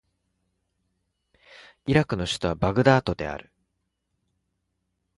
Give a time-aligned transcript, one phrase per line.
[1.85, 3.51] イラクの首都はバグダードである